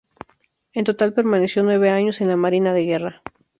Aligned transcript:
En 0.73 0.83
total 0.83 1.13
permaneció 1.13 1.61
nueve 1.61 1.91
años 1.91 2.21
en 2.21 2.29
la 2.29 2.35
Marina 2.35 2.73
de 2.73 2.85
Guerra. 2.85 3.21